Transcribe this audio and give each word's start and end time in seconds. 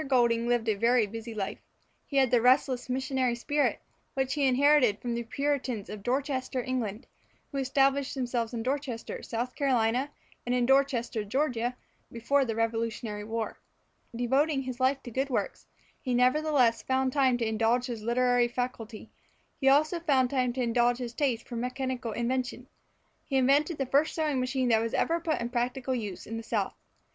Goulding 0.07 0.47
lived 0.47 0.67
a 0.67 1.05
busy 1.05 1.35
life. 1.35 1.59
He 2.07 2.17
had 2.17 2.31
the 2.31 2.41
restless 2.41 2.89
missionary 2.89 3.35
spirit 3.35 3.83
which 4.15 4.33
he 4.33 4.47
inherited 4.47 4.97
from 4.99 5.13
the 5.13 5.21
Puritans 5.21 5.89
of 5.91 6.01
Dorchester, 6.01 6.59
England, 6.63 7.05
who 7.51 7.59
established 7.59 8.15
themselves 8.15 8.51
in 8.51 8.63
Dorchester, 8.63 9.21
South 9.21 9.53
Carolina, 9.53 10.09
and 10.43 10.55
in 10.55 10.65
Dorchester, 10.65 11.23
Georgia, 11.23 11.77
before 12.11 12.45
the 12.45 12.55
Revolutionary 12.55 13.23
War. 13.23 13.59
Devoting 14.15 14.63
his 14.63 14.79
life 14.79 15.03
to 15.03 15.11
good 15.11 15.29
works, 15.29 15.67
he 16.01 16.15
nevertheless 16.15 16.81
found 16.81 17.13
time 17.13 17.37
to 17.37 17.45
indulge 17.47 17.85
his 17.85 18.01
literary 18.01 18.47
faculty; 18.47 19.11
he 19.59 19.69
also 19.69 19.99
found 19.99 20.31
time 20.31 20.51
to 20.53 20.63
indulge 20.63 20.97
his 20.97 21.13
taste 21.13 21.47
for 21.47 21.57
mechanical 21.57 22.11
invention. 22.13 22.65
He 23.23 23.37
invented 23.37 23.77
the 23.77 23.85
first 23.85 24.15
sewing 24.15 24.39
machine 24.39 24.69
that 24.69 24.81
was 24.81 24.95
ever 24.95 25.19
put 25.19 25.39
in 25.39 25.49
practical 25.49 25.93
use 25.93 26.25
in 26.25 26.37
the 26.37 26.41
South. 26.43 26.73